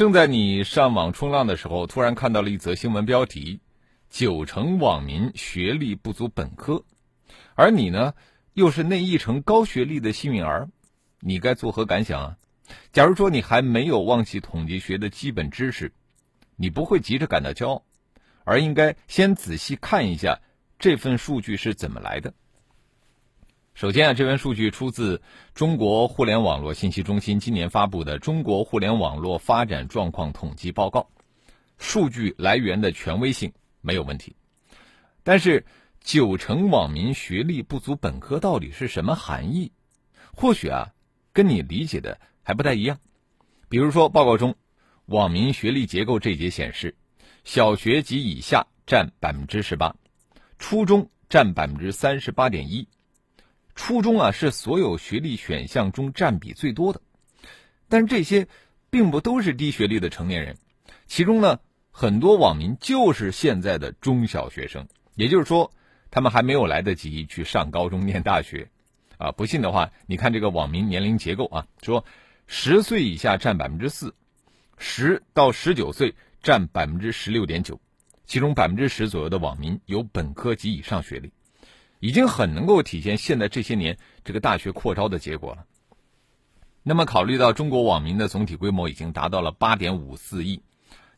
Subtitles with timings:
[0.00, 3.60] 正在你上网冲浪的时候，突然看到了一则新闻标题
[4.08, 6.82] ：“九成网民学历不足本科”，
[7.54, 8.14] 而你呢，
[8.54, 10.70] 又是那一成高学历的幸运儿，
[11.20, 12.38] 你该作何感想啊？
[12.94, 15.92] 假如说你还没有忘记统计学的基本知识，
[16.56, 17.82] 你不会急着感到骄傲，
[18.44, 20.40] 而应该先仔细看一下。
[20.78, 22.32] 这份数据是怎么来的？
[23.74, 25.22] 首先啊，这份数据出自
[25.54, 31.08] 中国互联网络信息中心今年发布的《中国互联网络发展状况统计报告》，
[31.78, 34.36] 数据来源的权威性没有问题。
[35.22, 35.64] 但是，
[36.00, 39.72] 九成网民学历不足本科到底是什么含义？
[40.34, 40.88] 或许啊，
[41.32, 42.98] 跟你理解的还不太一样。
[43.68, 44.56] 比如说，报告中
[45.06, 46.96] 网民学历结构这节显示，
[47.44, 49.94] 小学及以下占百分之十八。
[50.58, 52.88] 初中占百分之三十八点一，
[53.82, 57.00] 初中啊是所有学历选项中占比最多的，
[57.88, 58.46] 但是这些
[58.90, 60.58] 并不都是低学历的成年人，
[61.06, 65.72] 其中呢很多网民就是现在的中小学生，也就是说
[66.10, 68.68] 他们还没有来得及去上高中念大学，
[69.16, 72.04] 啊不信的话，你看这个网民年龄结构啊，说
[72.46, 74.14] 十岁以下占百分之四，
[74.76, 77.80] 十到十九岁占百分之十六点九。
[78.26, 81.32] 其中百分之十左右的网民有本科及以上学历，
[82.00, 85.64] 已经很能够体现现在这些年这个大学扩招的结果了。
[86.82, 90.62] 那么，考虑到中国网民的总体规模已经达到了八点五四亿，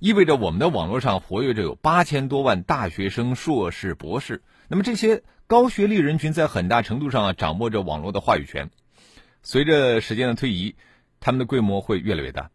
[0.00, 4.42] 意味着我们的网络上活跃着有八千多万大学生、硕士、博士。
[4.68, 8.70] 那么，这些高学历人群在很大程度上啊掌握着网络的话语权。
[9.42, 10.74] 随着时间的推移，
[11.20, 12.50] 他们的规模会越来越大。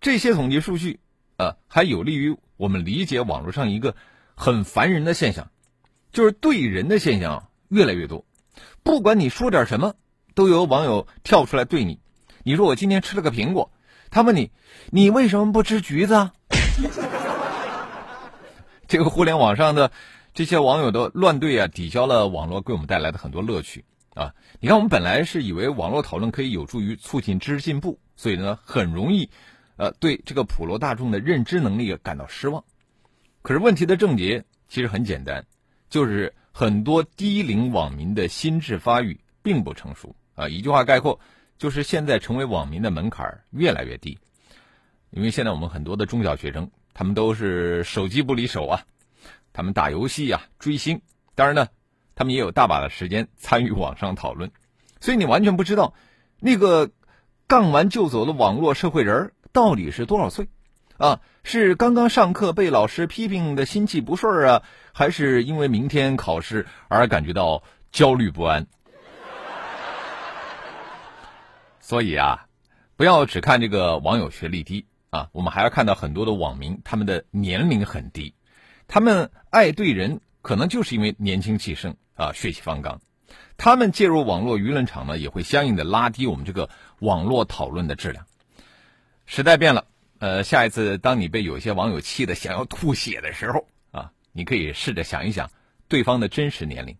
[0.00, 1.00] 这些统计数据，
[1.36, 2.36] 呃，还有利于。
[2.56, 3.96] 我们理解网络上一个
[4.36, 5.50] 很烦人的现象，
[6.14, 8.24] 就是对人的现象越来越多。
[8.82, 9.96] 不管你说点什么，
[10.34, 12.00] 都有网友跳出来对你。
[12.44, 13.70] 你说我今天吃了个苹果，
[14.10, 14.52] 他问你，
[14.90, 16.30] 你为什么不吃橘子？
[18.86, 19.90] 这个互联网上的
[20.32, 24.34] 这些网友的乱对啊，抵消了网络给我们带来的很多乐趣啊。
[24.60, 29.30] 你看，我们本来是以为网络讨论可以有助于促进知识进步，所以呢，很容易。
[29.76, 32.62] 呃，对这个普罗大众的认知能力感到失望。
[33.42, 35.44] 可是问题的症结其实很简单，
[35.94, 40.48] 就是很多低龄网民的心智发育并不成熟啊。
[40.48, 41.20] 一句话概括，
[41.56, 44.18] 就是现在成为网民的门槛越来越低。
[45.10, 48.82] 因为现在我们很多的中小学生，他们都是手机不离手啊，
[49.52, 51.00] 他们打游戏啊，追星，
[51.36, 51.68] 当然呢，
[52.16, 54.50] 他们也有大把的时间参与网上讨论。
[55.00, 55.94] 所以你完全不知道，
[56.40, 56.90] 那个
[57.46, 59.30] 杠完就走的网络社会人。
[59.52, 60.48] 到底是多少岁？
[60.96, 64.62] 啊，是刚刚上课被老师批评的心气不顺啊，
[64.96, 68.64] 还是因为明天考试而感觉到焦虑不安？
[71.80, 72.46] 所以啊，
[72.96, 78.34] 不要只看这个网友学历低啊，我们还要看到很多的网民他们的年龄很低，
[78.86, 83.00] 他们爱对人，可能就是因为年轻气盛啊，血气方刚，
[83.56, 88.24] 他们介入网络舆论场呢，也会相应的拉低我们这个网络讨论的质量。
[89.26, 89.86] 时代变了，
[90.20, 93.66] 呃，下一次当你被有些网友气得想要吐血的时候，
[94.34, 95.50] 你可以试着想一想
[95.88, 96.98] 对方的真实年龄。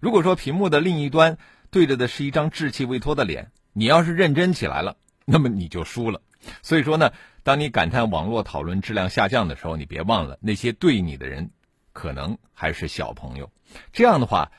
[0.00, 1.38] 如果说屏幕的另一端
[1.70, 6.20] 对着的是一张稚气未脱的脸，你要是认真起来了，那么你就输了。
[6.60, 7.12] 所以说呢，
[7.44, 11.50] 当你感叹网络讨论质量下降的时候，你别忘了那些对你的人
[11.92, 13.50] 可能还是小朋友。
[13.92, 14.50] 这样的话，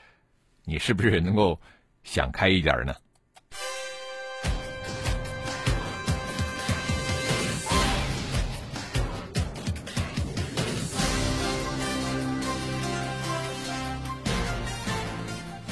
[0.64, 1.60] 你是不是能够
[2.02, 2.96] 想开一点呢？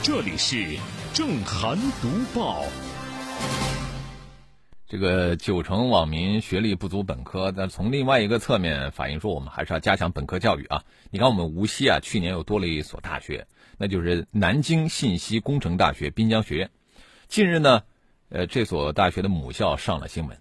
[0.04, 0.76] 这里是
[1.14, 2.64] 正涵读报。
[4.88, 10.82] 这个九成网民学历不足本科，但从另外一个侧面反映说，我们还是要加强本科教育啊！
[11.12, 13.46] 你看，我们无锡啊，去年又多了一所大学，
[13.78, 16.70] 那就是南京信息工程大学滨江学院。
[17.28, 17.82] 近日呢，
[18.28, 20.37] 呃，这所大学的母校上了新闻，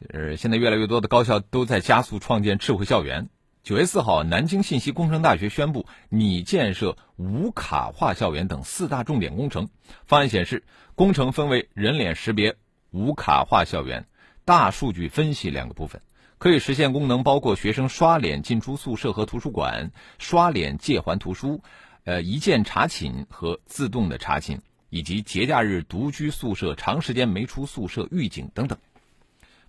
[0.00, 3.28] 就是现在越来越多的高校都在加速创建智慧校园。
[3.62, 9.68] 九月四号，南京信息工程大学宣布拟建设无卡化校园等四大重点工程。
[10.06, 10.64] 方案显示，
[10.94, 12.56] 工程分为人脸识别
[12.90, 14.06] 无卡化校园、
[14.46, 16.00] 大数据分析两个部分，
[16.38, 21.62] 可以实现功能包括学生刷脸进出宿舍和图书馆、刷脸借还图书、
[22.04, 28.78] 呃一键查寝和自动的查寝，以及节假日独居宿舍、长时间没出宿舍预警等等。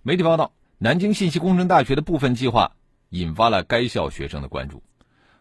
[0.02, 2.72] 媒体报道，南京信息工程大学的部分计划
[3.12, 4.82] 引发了该校学生的关注。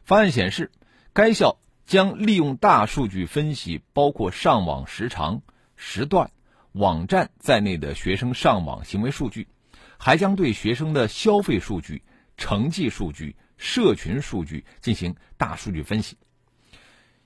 [0.04, 0.72] 方案显示，
[1.12, 5.42] 该校将利用大数据分析包括上网时长、
[5.76, 6.32] 时段。
[6.74, 9.50] 网站在内的学生上网行为数据，
[9.98, 12.02] 还将对学生的消费数据、
[12.38, 16.16] 成绩数据、社群数据进行大数据分析。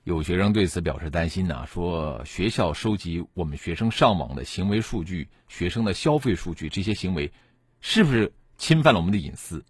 [0.02, 7.32] 有学生对此表示担心呢，说学校收集我们学生上网的行为数据、学生的消费数据，这些行为
[7.80, 9.64] 是不是侵犯了我们的隐私？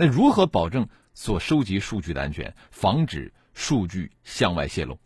[0.00, 4.98] 那如何保证所收集数据的安全，防止数据向外泄露？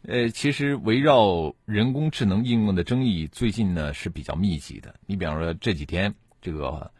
[0.00, 4.94] 呃，其实围绕人工智能应用的争议，最近呢是比较密集的。
[5.04, 6.90] 你比方说这几天，这个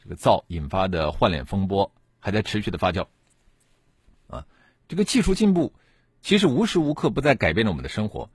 [0.00, 1.90] 这个造引发的换脸风波
[2.20, 3.08] 还在持续的发酵。
[4.28, 4.46] 啊，
[4.86, 5.72] 这个技术进步
[6.22, 8.30] 其实无时无刻不在改变着我们的生活。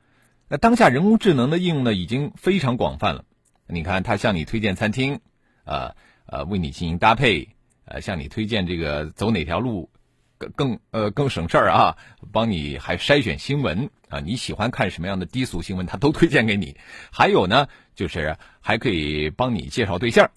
[0.49, 3.23] 那当下人工智能的应用呢，已经非常广泛了。
[3.67, 5.21] 你看，它向你推荐餐厅，
[5.63, 7.55] 啊呃，为你进行搭配，
[7.89, 9.89] 呃，向你推荐这个走哪条路。
[10.37, 11.97] 更更呃更省事儿啊，
[12.31, 16.77] 帮你还筛选新闻啊，你喜欢看什么样的低俗新闻，他都推荐给你。
[17.11, 20.31] 还有呢，就是还可以帮你介绍对象，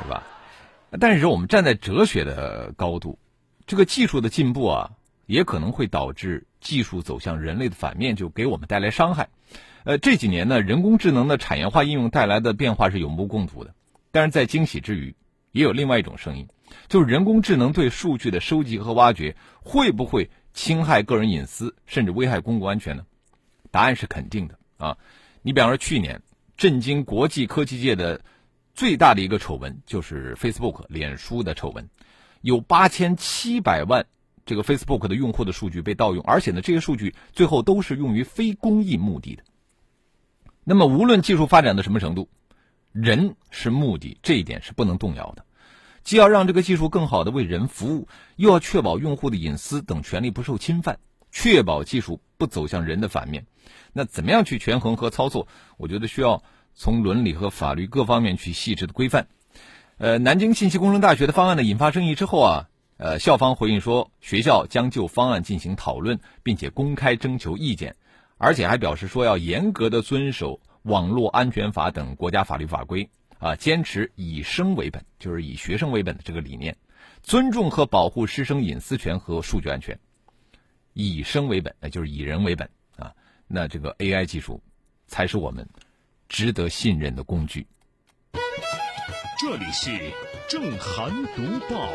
[0.00, 0.22] 对吧？
[0.98, 3.18] 但是我们站在哲学的高度，
[3.66, 4.92] 这个技术的进步啊，
[5.26, 9.28] 也可能会导致技术走向人类的反面，就给我们带来伤害。
[9.84, 13.74] 呃，这几年呢，人工智能的产业化应用带来的变化是有目共睹的，
[14.10, 15.14] 但是在惊喜之余，
[15.54, 16.46] 也有另外一种声音。
[16.88, 23.06] 就是人工智能对数据的收集和挖掘，会不会侵害个人隐私，甚至危害公共安全呢？
[23.70, 24.98] 答案是肯定的啊！
[25.42, 26.20] 你比方说，去年
[26.56, 28.20] 震惊国际科技界的
[28.74, 31.88] 最大的一个丑闻，就是 Facebook 脸书的丑闻，
[32.40, 34.06] 有八千七百万
[34.44, 39.42] 这个 Facebook 的用户的数据被盗用，而且呢，这些数据最后都是用于非公益目的的。
[40.64, 42.28] 那么，无论技术发展到什么程度，
[42.94, 45.44] 人是目的，这一点是不能动摇的。
[46.04, 48.06] 既要让这个技术更好的为人服务，
[48.36, 51.00] 又要确保用户的隐私等权利不受侵犯，
[51.32, 53.46] 确保技术不走向人的反面。
[53.92, 55.48] 那怎么样去权衡和操作？
[55.76, 59.26] 我觉得需要从伦理和法律各方面去细致的规范。
[59.98, 67.96] 呃，南京信息工程大学的方案呢引发争议之后啊，呃，校方回应说，学校将就方案进行讨论，并且公开征求意见，
[68.38, 73.10] 而且还表示说要严格的遵守网络安全法等国家法律法规。
[73.40, 76.74] 啊，坚持以生为本，就是以学生为本的这个理念，
[77.22, 79.98] 尊重和保护师生隐私权和数据安全，
[80.94, 83.12] 以生为本，那就是以人为本啊。
[83.46, 84.62] 那这个 AI 技术
[85.06, 85.68] 才是我们
[86.26, 87.66] 值得信任的工具。
[89.38, 89.90] 这里是
[90.48, 91.86] 正涵读报。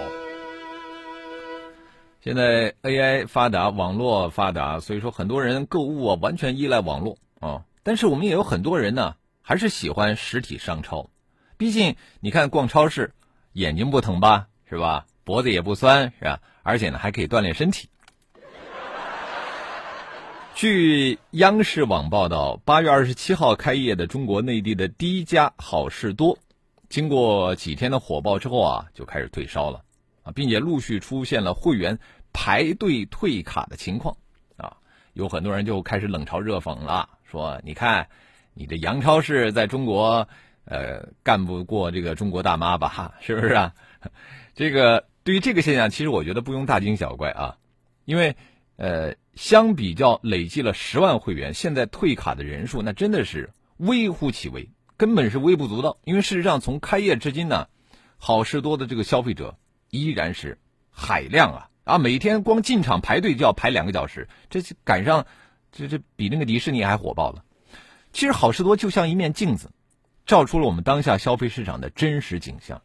[2.22, 7.66] 现在 AI 发达，网络发达，所以说很多人购物啊完全依赖网络啊。
[7.90, 11.10] 但是我们也有很多人呢，还是喜欢实体商超。
[11.58, 13.16] 毕竟，你看逛超市，
[13.54, 15.08] 眼睛不疼吧，是吧？
[15.24, 16.40] 脖子也不酸，是吧？
[16.62, 17.90] 而且呢，还可以锻炼身体。
[20.54, 26.38] 据央视网报道，八月二十七号开业的中国内地的第一家好事多，
[26.90, 29.82] 经过几天的火爆之后啊，就开始退烧了
[30.22, 31.98] 啊，并且陆续出现了会员
[32.34, 34.16] 排队退卡的情况
[34.58, 34.78] 啊，
[35.14, 38.08] 有很多人就开始冷嘲热讽了，说：“你看，
[38.54, 40.28] 你这洋超市在中国。”
[40.66, 43.16] 呃，干不过这个中国大妈吧？
[43.22, 43.74] 是不是啊？
[44.54, 47.58] 这个对于这个现象，其实我觉得不用大惊小怪啊，
[48.06, 48.36] 因为
[48.76, 55.98] 呃，相比较累计了十万会员，现在退卡的人数那真的是微乎其微，根本是微不足道。
[56.04, 57.68] 因为事实上，从开业至今呢，
[58.18, 59.58] 好事多的这个消费者
[59.90, 60.60] 依然是
[60.92, 65.26] 海量啊啊，每天光进场排队就要排两个小时，这赶上
[65.72, 67.44] 这这比那个迪士尼还火爆了。
[68.14, 69.72] 其实好事多就像一面镜子。
[70.26, 72.84] 照出了我们当下消费市场的真实景象。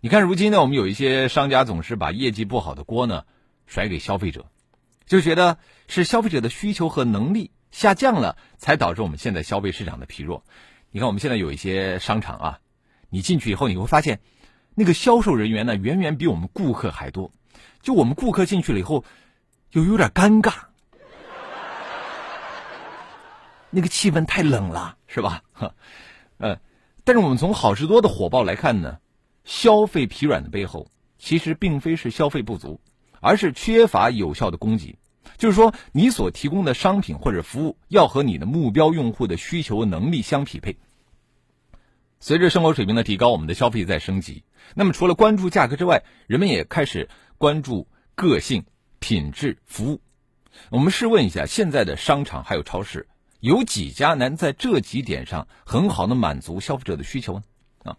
[0.00, 3.26] 你看，如今呢，我们有一些商家总是把业绩不好的锅呢
[3.64, 4.46] 甩给消费者，
[5.06, 5.56] 就觉得
[5.86, 10.42] 是消费者的需求和能力下降了，才导致我们现在消费市场的疲弱。
[10.90, 12.58] 你看，我们现在有一些商场啊，
[13.08, 14.18] 你进去以后你会发现，
[14.74, 17.30] 那个销售人员呢远远比我们顾客还多。
[17.82, 19.04] 就我们顾客进去了以后，
[19.70, 20.54] 又有点尴尬，
[23.74, 25.42] 那个气氛太冷了，是吧？
[26.38, 26.58] 呃，
[27.04, 28.98] 但是我们从好事多的火爆来看呢，
[29.44, 30.88] 消费疲软的背后，
[31.18, 32.80] 其实并非是消费不足，
[33.20, 34.98] 而是缺乏有效的供给。
[35.36, 40.76] 就是说，你所提供的商品或者服务要和你的目标用户的需求能力相匹配。
[42.20, 44.44] 随着生活水平的提高，我们的消费在升级。
[44.74, 48.64] 那么，除了关注价格之外，人们也开始关注个性、
[48.98, 50.00] 品质、服务。
[50.70, 53.08] 我们试问一下，现在的商场还有超市，
[53.44, 57.42] 有几家能在这几点上很好的满足消费者的需求呢？
[57.82, 57.96] 啊，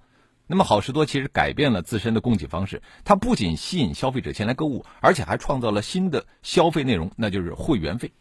[0.48, 8.12] 那么好事多其实改变了自身的供给方式，它不仅吸引消费者前来购物，而且还创造了新的消费内容，那就是会员费。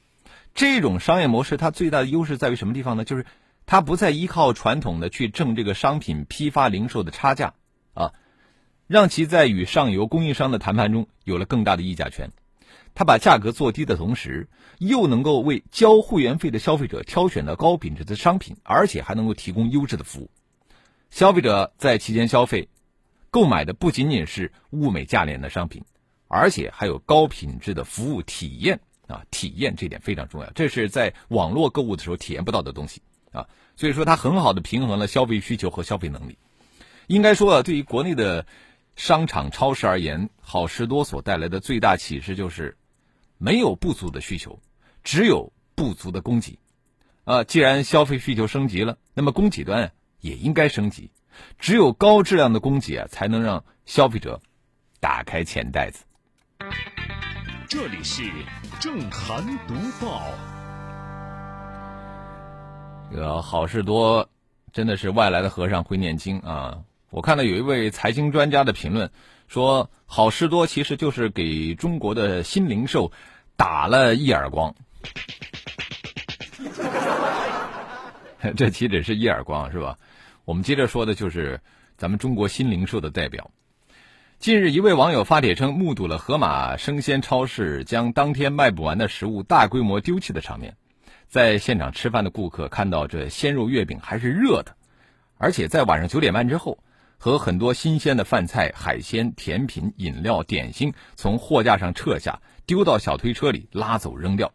[0.55, 3.07] 这种商业模式它最大的优势在于什么地方呢？
[3.07, 3.25] 就是
[3.65, 7.55] 它不再依靠传统的去挣这个商品批发零售的差价
[7.95, 8.13] 啊，
[8.87, 12.33] 让其在与上游供应商的谈判中有了更大的议价权。
[12.95, 14.49] 他把价格做低的同时，
[14.79, 20.31] 又能够为交会员费的消费者挑选到高品质的商品，而且还能够提供优质的服务。
[21.11, 22.69] 消费者在期间消费，
[23.31, 25.85] 购买的不仅仅是物美价廉的商品，
[26.29, 29.25] 而且还有高品质的服务体验啊！
[29.33, 33.49] 体验这点非常重要，这是在网络购物的时候体验不到的东西啊！
[33.75, 36.39] 所以说，它很好的平衡了消费需求和消费能力。
[37.09, 38.47] 应该说啊，对于国内的
[38.95, 42.77] 商场、超市而言，好事多所带来的最大启示就是。
[43.45, 44.59] 没有不足的需求，
[45.03, 46.59] 只有不足的供给。
[47.25, 51.11] 啊，既然消费需求升级了，那么供给端也应该升级。
[51.59, 54.41] 只有高质量的供给啊，才能让消费者
[54.99, 56.07] 打开钱袋子。
[57.69, 58.23] 这里是
[58.81, 60.23] 正涵读报。
[63.11, 64.31] 这个好事多
[64.73, 66.79] 真的是外来的和尚会念经啊！
[67.11, 69.13] 我看到有一位财经专家的评论
[69.49, 73.13] 说，好事多其实就是给中国的新零售。
[73.57, 74.75] 打了一耳光，
[78.57, 79.99] 这岂止是一耳光是吧？
[80.45, 81.61] 我们接着说的就是
[81.97, 83.51] 咱们中国新零售的代表。
[84.39, 90.77] 近日，一位网友发帖称，目睹了盒马生鲜超市将当天卖不完的食物大规模丢弃的场面。
[91.29, 94.77] 在现场吃饭的顾客看到这鲜肉月饼还是热的，
[95.39, 96.79] 而且在晚上九点半之后，
[97.17, 102.39] 和很多新鲜的饭菜、海鲜、甜品、饮料、点心从货架上撤下。
[102.67, 104.53] 丢到小推车里拉走扔掉，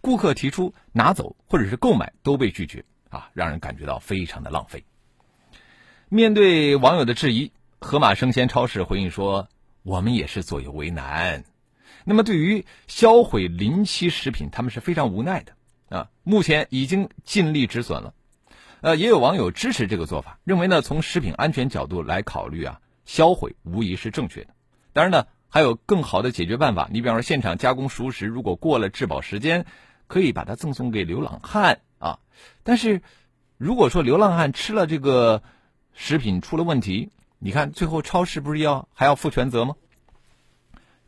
[0.00, 4.84] 顾客提出拿走或者是购买都被拒绝啊，让人感觉到非常的浪费。
[6.08, 9.48] 面对网友的质疑，盒马生鲜超市回应说
[9.82, 11.44] ：“我们也是左右为难。
[12.04, 15.52] 那么对于销毁临期食品，他们是非常无奈的
[15.96, 16.10] 啊。
[16.24, 18.12] 目前已经尽力止损了。
[18.80, 24.54] 呃，也有网友支持这个做法，认为呢，从食品安全角度来考虑啊，销毁无疑是正确的。
[24.92, 29.66] 当然呢。”还有更好的解决办法，你比方说现场加工熟食，如果过了质保时间，
[30.06, 32.20] 可以把它赠送给流浪汉啊。
[32.62, 33.02] 但是，
[33.58, 35.42] 如果说流浪汉吃了这个
[35.92, 39.74] 食品出了问题，你看最后超市不是要还要负全责吗？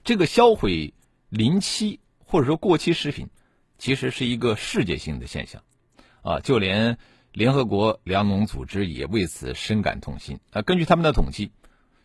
[0.05, 0.93] 这个销毁
[1.31, 3.31] 临期或者说过期食品，
[3.79, 5.63] 其实是一个世界性的现象
[6.21, 6.99] 啊，就连
[7.33, 10.61] 联合国粮农组织也为此深感痛心啊。
[10.61, 11.51] 根据他们的统计。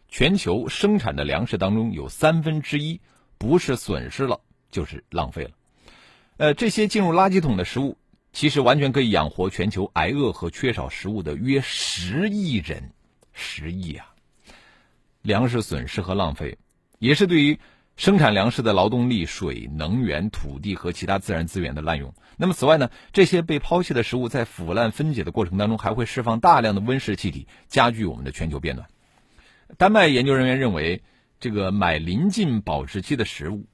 [0.10, 3.00] 全球生产的粮食当中有三分之一
[3.38, 5.52] 不是损失了就是浪费了，
[6.38, 7.98] 呃，这些进入垃圾桶的食物
[8.34, 12.92] 其实完全可以养活全球挨饿和缺少食物的约十亿人，
[13.34, 14.14] 十亿啊！
[15.22, 16.58] 粮食损失和浪费
[16.98, 17.60] 也是对于
[17.98, 22.14] 生产粮食的劳动力、水、能源、土地和其他自然资源的滥用。
[22.38, 28.88] 那么，此外呢，这些被抛弃的食物在腐烂分解的过程当中还会释放大量的温室气体，加剧我们的全球变暖。
[29.78, 31.04] 丹麦研究人员认为，
[31.40, 33.66] 这个买临近保质期的食物，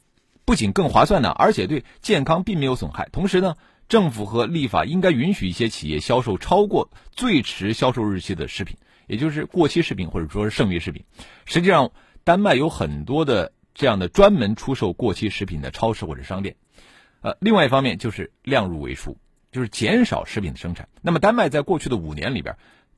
[0.43, 3.09] 不仅更划算呢，而且对健康并没有损害。
[3.11, 3.55] 同时呢，
[3.87, 11.03] 政府和立法应该允许一些企业销售超过最迟销售日期的食品，也就是过期食品或者说是剩余食品。
[11.45, 11.91] 实际上，
[12.23, 16.55] 丹麦有很多的这样的专门出售过期食品的超市或者商店。
[17.21, 19.17] 呃，另外一方面就是量入为出，
[19.51, 20.87] 就是减少食品的生产。
[21.01, 22.55] 那么，丹麦在过去的五年里边，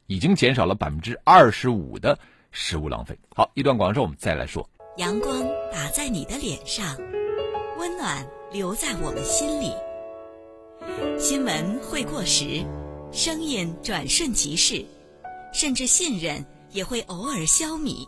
[0.08, 2.20] 已经减少了百分之二十五的。
[2.52, 3.18] 食物浪费。
[3.36, 4.68] 好，一段广告，我们再来说。
[4.98, 6.98] 阳光打在你的脸上，
[7.78, 9.72] 温暖留在我们心里。
[11.20, 12.66] 新闻会过时，
[13.12, 14.84] 声音转瞬即逝，
[15.54, 18.08] 甚至信任也会偶尔消弭。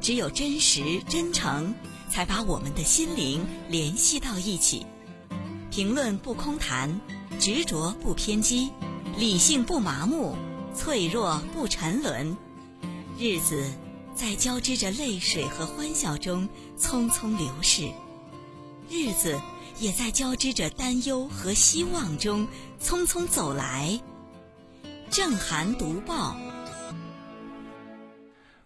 [0.00, 1.74] 只有真实真诚，
[2.08, 4.86] 才把我们的心灵联系到一起。
[5.70, 6.98] 评论不空谈，
[7.38, 8.70] 执着不偏激，
[9.18, 10.34] 理性不麻木，
[10.74, 12.36] 脆弱不沉沦。
[13.20, 13.70] 日子
[14.14, 16.48] 在交织着泪水和欢笑中
[16.78, 17.86] 匆匆流逝，
[18.88, 19.38] 日子
[19.78, 22.48] 也在交织着担忧和希望中
[22.80, 24.00] 匆匆走来。
[25.10, 26.34] 正涵读报，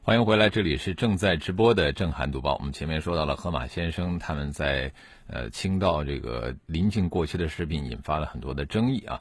[0.00, 2.54] 欢迎回来，这里是正在直播的正涵读报。
[2.54, 4.92] 我们前面说到了河马先生他们在
[5.26, 9.20] 呃倾倒这个临近过期的食品，引发了很多的争议啊，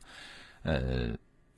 [0.62, 1.10] 呃。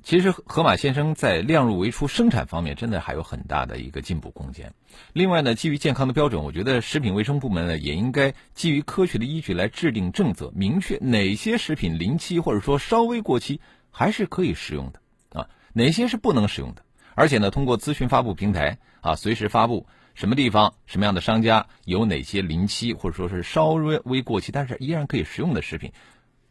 [0.05, 4.71] 其实盒马鲜生在量入为出生产方面，真的还有很大的一个进步空间。
[5.13, 13.59] 另外呢，基于健康的标准，我觉得食品卫生部门呢也应该基于科学的依据来制定政策，明确哪些食品临期或者说稍微过期
[13.89, 15.01] 还是可以食用的
[15.39, 16.83] 啊，哪些是不能使用的。
[17.15, 25.91] 而且呢，通过资讯发布平台啊，随时发布什么地方、什么样的商家有哪些临期或者说是稍微微过期但是依然可以食用的食品，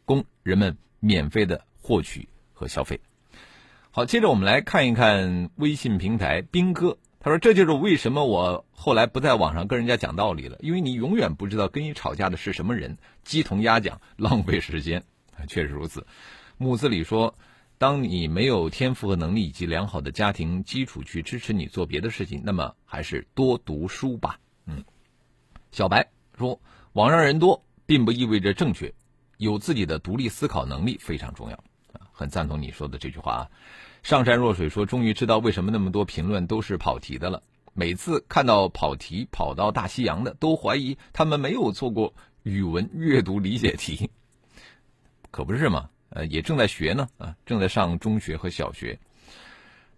[0.05, 2.99] 供人们免费的获取和消费。
[3.97, 15.05] 好，接着我们来看一看微信平台兵哥，他说：“这就是为什么我后来不在网上跟人家讲道理了，因为你永远不知道跟你吵架的是什么人，鸡同鸭讲，浪费时间。
[15.47, 16.05] ”确实如此。
[16.59, 17.37] 木子里说。
[17.79, 24.41] 当你没有天赋和能力以及良好的家庭基础去支持你做别的事情，那么还是多读书吧。
[24.67, 24.85] 嗯，
[25.71, 26.61] 小白说，
[26.95, 28.93] 网上人多并不意味着正确，
[29.39, 31.65] 有自己的独立思考能力非常重要。
[32.15, 33.43] 很赞同你说的这句话啊。
[34.03, 37.43] 上善若水说，终于知道为什么那么多评论都是跑题的了。
[37.75, 44.09] 每次看到跑题跑到大西洋的，都怀疑他们没有做过语文阅读理解题，
[45.31, 45.91] 可不是吗？
[46.11, 49.01] 呃，也正在学呢，啊，正在上中学和小学。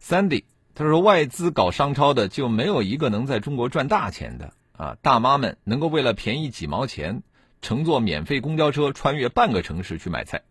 [0.03, 0.45] Sandy
[0.75, 4.97] 他说，外资搞商超的就没有一个能在中国赚大钱的啊！
[5.03, 7.23] 大妈们能够为了便宜几毛钱，
[7.61, 10.43] 乘坐免费公交车穿越半个城市去买菜。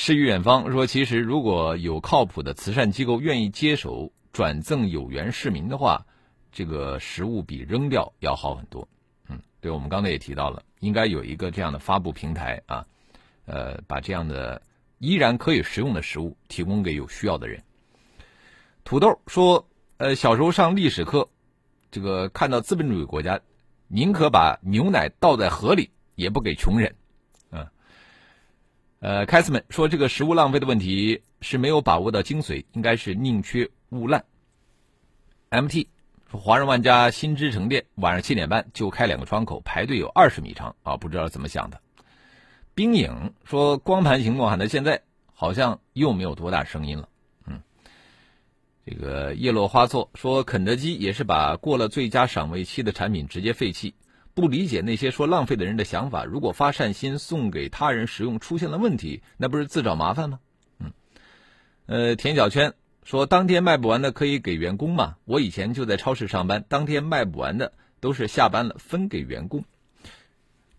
[0.00, 6.06] 诗与远方说，其实如果有靠谱的慈善机构愿意接手转赠有缘市民的话，
[6.52, 8.86] 这个食物比扔掉要好很多。
[9.28, 12.86] 嗯，对，我们刚才也提到了，应该有一个这样的发布平台啊。
[13.46, 14.62] 呃，把这样的
[14.98, 17.64] 依然可以食用的食物提供给有需要的人。
[18.84, 19.66] 土豆说
[19.98, 21.28] ：“呃，小时候上历史课，
[21.90, 23.40] 这个看到资本主义国家，
[23.88, 26.94] 宁可把牛奶倒在河里，也不给穷人。”
[29.00, 34.24] 呃，凯斯们说：“这个食物浪费的问题是没有把握到精髓，应该是宁缺毋滥。
[35.50, 35.86] ”MT
[36.28, 41.80] 说：“华润万家新之城店晚上七点半就开两个窗口，排队有二十米长啊，不知道怎么想的。”
[42.74, 45.00] 冰影说：“光盘行动喊到现在，
[45.32, 47.08] 好像又没有多大声音了。”
[47.46, 47.60] 嗯，
[48.84, 53.94] 这个叶落花错说：“肯德基也是把过了最佳赏味期的产品直接废弃，
[54.38, 56.24] 不理解那些说浪费的人的想法。
[56.24, 60.38] 如果发善心送给他人使用出现了问题，那不是自找麻烦吗？”
[60.78, 60.92] 嗯，
[61.86, 65.16] 呃，田小圈说：“当天卖不完的可以给员工嘛？
[65.24, 69.64] 我以前就在超市上班，当天卖不完的都是下班了分给员工。”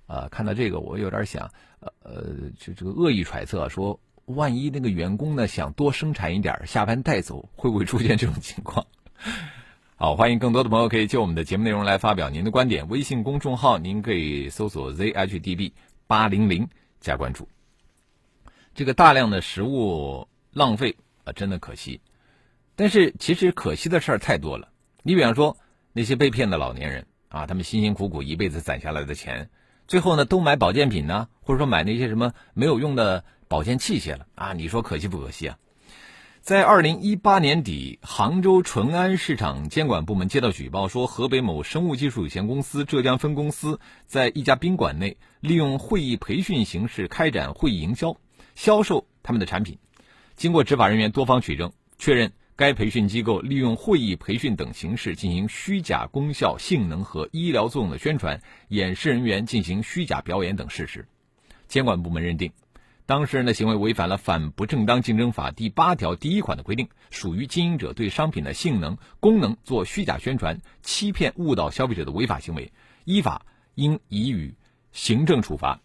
[0.07, 1.51] 啊，看到这个我有点想。
[2.01, 2.23] 呃，
[2.57, 8.87] 就这个恶意揣测说，万一那个员工呢想多生产一点，下班带走，会不会出现这种情况？
[10.01, 12.88] 好，欢迎更多的朋友可以就我们的节目内容来发表您的观点。
[12.88, 15.73] 微信公众号您可以搜索 zhdb
[16.07, 16.69] 八零零
[17.01, 17.49] 加关注。
[18.73, 21.99] 这个大量的食物浪费啊，真的可惜。
[22.77, 24.69] 但是其实可惜的事儿太多了。
[25.03, 25.57] 你比方说
[25.91, 29.49] 那些被骗的老年人啊，他们辛辛苦苦一辈子攒下来的钱。
[29.85, 34.53] 最后呢，都买保健品呢，或者说买那些什么没有用的保健器械了啊？
[34.53, 35.57] 你说可惜不可惜啊？
[36.49, 48.17] 在二零一八年底，杭州淳安市场监管部门接到举报，说河北某生物技术有限公司浙江分公司在一家宾馆内利用会议培训形式开展会议营销，
[48.55, 49.77] 销售他们的产品。
[50.35, 52.31] 经过执法人员多方取证，确认。
[52.55, 61.07] 该培训机构利用会议培训等形式进行虚假功效、性能和医疗作用的宣传，演示人员进行虚假表演等事实。
[61.67, 62.51] 监管部门认定，
[63.09, 72.71] 当事人的行为违反了《反不正当竞争法》第八条第一款的规定，属于经营者对商品的性能、功能做虚假宣传、欺骗、误导消费者的违法行为，
[73.05, 74.53] 依法应予以
[74.91, 75.79] 行政处罚。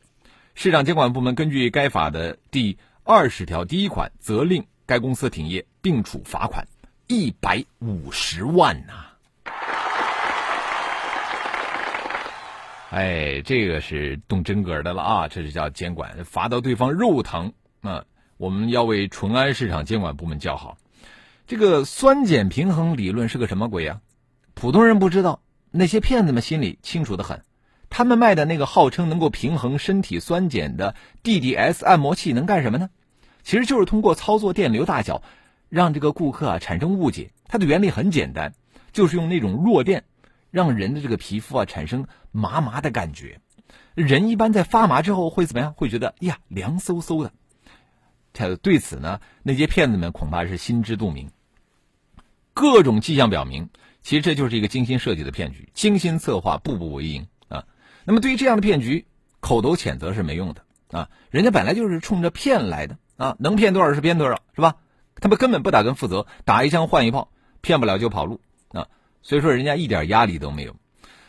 [0.54, 4.66] 市场监管部门根据该法的第二十条第一款，责令。
[4.84, 6.68] 该公司停业，并处罚款
[7.06, 9.13] 一百五十万呐！
[12.94, 15.26] 哎，这个是动真格的了啊！
[15.26, 18.04] 这是叫监管，罚到对方肉疼啊！
[18.37, 20.78] 我们要为淳安市场监管部门叫好。
[21.48, 24.00] 这个酸碱平衡理论是个什么鬼呀？
[24.54, 25.40] 普通人不知道，
[25.72, 27.42] 那些骗子们心里清楚的很。
[27.90, 32.90] 他们卖的那个号称能够平衡身体酸碱的 DDS 按摩器能干什么呢？
[33.42, 35.20] 其实就是通过操作电流大小，
[35.68, 37.33] 让这个顾客啊产生误解。
[37.48, 38.54] 它的原理很简单，
[38.92, 40.04] 就是用那种弱电，
[40.55, 43.40] 让人的这个皮肤啊产生麻麻的感觉。
[43.97, 45.75] 人一般在发麻之后会怎么样？
[45.75, 47.33] 会觉得呀凉飕飕的。
[48.33, 51.33] 他对此呢，那些骗子们恐怕是心知肚明。
[52.53, 53.69] 各种迹象表明，
[54.03, 57.64] 其实这就是一个精心设计的骗局，精心策划，步步为营啊。
[58.05, 59.07] 那么对于这样的骗局，
[59.40, 60.62] 口头谴责是没用的
[60.93, 61.11] 啊。
[61.31, 62.97] 人家本来就是冲着骗来的。
[63.17, 64.77] 啊，能骗多少是骗多少，是吧？
[65.21, 68.40] 他们根本不打跟负责，打一枪换一炮，骗不了就跑路。
[69.24, 70.76] 所以说，人家一点压力都没有，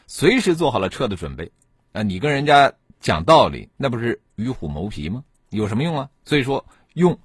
[0.06, 1.54] 随时做好了撤的准备。
[1.94, 5.24] 啊，你跟人家讲道理，那不是与虎谋皮吗？
[5.50, 6.10] 有什么用啊？
[6.26, 7.18] 所以说，用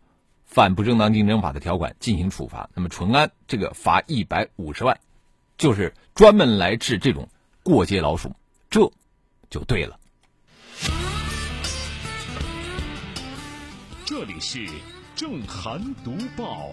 [0.46, 2.70] 反不正当竞争法的条款进行处罚。
[2.74, 5.00] 那么，淳安这个罚一百五十万，
[5.59, 7.28] 就是专门来治这种
[7.64, 8.33] 过街老鼠，
[8.70, 8.92] 这
[9.50, 9.98] 就对了。
[14.04, 14.64] 这里是
[15.16, 16.72] 正涵读报。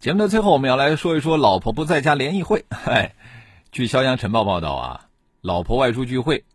[0.00, 2.64] 节目的最后，我们要来说一说老婆不在家联谊会。
[2.86, 3.14] 哎，
[3.70, 5.08] 据《肖阳晨报》报道啊，
[5.42, 6.46] 老婆外出聚会，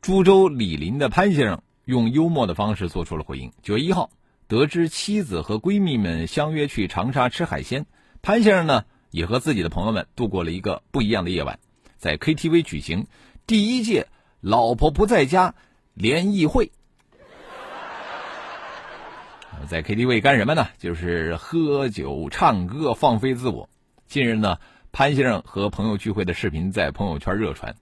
[0.00, 3.52] 株洲李林的潘先生用幽默的方式做出了回应。
[3.62, 4.08] 九月一号，
[4.48, 7.84] 得知妻子和闺蜜们相约去长沙吃海鲜，
[8.22, 11.58] 潘先生呢也和自己的朋友们度过了一个不一样的夜晚，
[11.98, 13.06] 在 KTV 举行
[13.46, 14.08] 第一届
[14.40, 15.54] “老婆不在家”
[15.92, 16.72] 联谊会。
[19.66, 20.68] 在 KTV 干什么呢？
[20.78, 23.68] 就是喝酒、唱歌、放飞自我。
[24.06, 24.58] 近日呢，
[24.92, 27.76] 潘先生和朋友聚会的视频在朋友圈热传。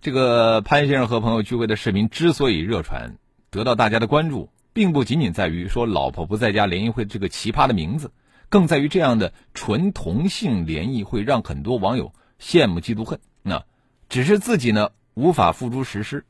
[0.00, 3.16] 这个潘先生和朋友聚会的视频之所以热传，
[3.50, 8.12] 得到大家的关注，并不仅仅在于说“老婆不在家联谊会”这个奇葩的名字，
[8.48, 13.18] 更在于这样的纯同性联谊会让很多网友羡慕、嫉妒、恨。
[13.42, 13.64] 那
[14.08, 16.24] 只是自己呢无法付诸实施。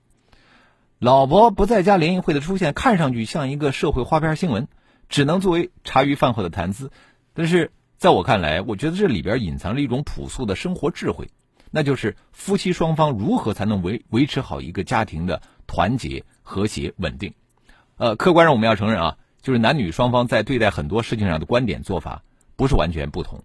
[1.05, 4.69] 老婆不在家联谊会的出现，看上去像一个社会花边新闻，
[5.11, 6.91] 只能作为茶余饭后的谈资。
[7.35, 11.29] 但是在我看来，我觉得这里边隐藏着一种朴素的生活智慧，
[11.71, 17.35] 那就是夫妻双方如何才能维维持好一个家庭的团结、和谐、稳定。
[17.99, 22.23] 呃，客观上我们要承认啊，就是男女双方在对待很多事情上的观点做法
[22.57, 23.45] 不是完全不同，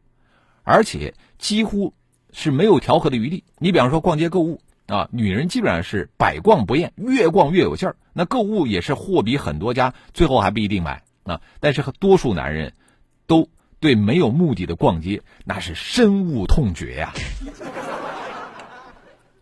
[0.64, 1.94] 而且几乎
[2.32, 3.44] 是没有调和的余地。
[3.58, 4.62] 你比方说逛街购物。
[4.90, 7.96] 啊，女人基本上是百逛不厌，越逛越有劲儿。
[8.12, 11.42] 那购物也是货比很多家，最后还不一定买啊。
[11.60, 12.74] 但是多数男人，
[13.28, 13.48] 都
[13.80, 17.14] 对没有目的的逛街那是深恶痛绝呀。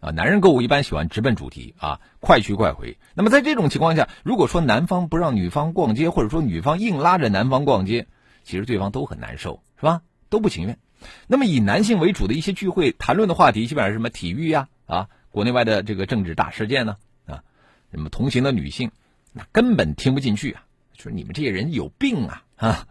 [0.02, 2.98] 啊，男人购物一般喜欢直奔主题啊，快去快回。
[3.16, 8.06] 那么在这种情况下，如果说男方不让女方逛街，或者说女方硬拉着男方逛街，
[8.44, 10.02] 其实对方都很难受，是吧？
[10.28, 10.78] 都不情愿。
[11.26, 15.08] 那么以男性为主的一些聚会，谈论的话题基本上是什么体育呀，啊。
[15.32, 17.44] 国内外的这个政治大事件呢，啊，
[17.92, 18.92] 那么同行的女性，
[19.34, 20.64] 那根本听不进去啊，
[20.98, 22.88] 说你们这些人有病 啊，啊，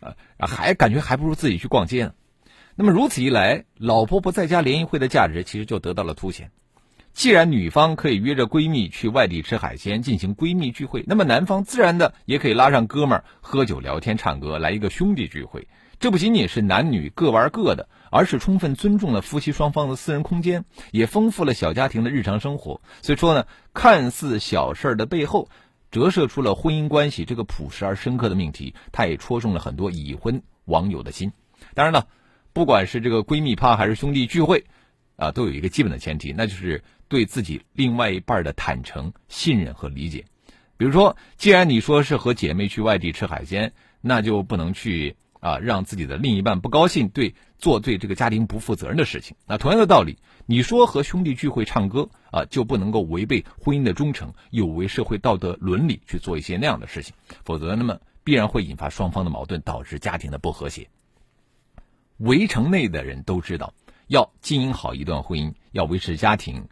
[0.00, 2.14] 啊，还感觉还不如自己去逛街呢。
[2.76, 6.50] 那么如此一来，老婆不在家联谊会的价值其实就得到了凸显。
[7.12, 15.68] 既然女方可以约着闺蜜去外地吃海鲜进行闺蜜聚会，那么男方自然的也可以拉上哥们儿喝酒聊天唱歌，来一个兄弟聚会。
[16.04, 22.82] 这不仅仅是男女各玩各的，而是充分尊重了夫妻双方的私人空间，也丰富了小家庭的日常生活。
[23.00, 25.48] 所以说呢，看似小事儿的背后，
[25.90, 28.74] 折射出了婚姻关系这个朴实而深刻的命题。
[28.92, 31.32] 它也戳中了很多已婚网友的心。
[31.72, 32.06] 当然了，
[32.52, 34.62] 不管是这个闺蜜趴还是兄弟聚会，
[35.16, 40.26] 啊，都有一个基本的前提，那就是对自己另外一半的坦诚、信任和理解。
[40.76, 45.16] 比如说，既然你说是和姐妹去外地吃海鲜，那就不能去。
[45.44, 49.36] 啊，让自己的另一半不高兴，对做对这个家庭不负责任的事情。
[49.46, 60.88] 那同样的道理，你说和兄弟聚会唱歌啊，就不能够违背婚姻的忠诚，有违社会道德伦理去做一些那样的事情，否则那么必然会引发双方的矛盾，导致家庭的不和谐。
[62.16, 63.74] 围城内的人都知道，
[64.06, 66.68] 要经营好一段婚姻，要维持家庭，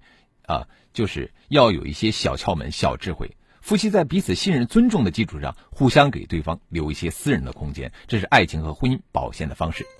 [0.47, 3.37] 啊，就是要有一些小窍门、小智慧。
[3.63, 9.87] 夫妻在彼此信任、尊重的基础上，互相给对方留一些私人的空间，这是爱情和婚姻保鲜的方式。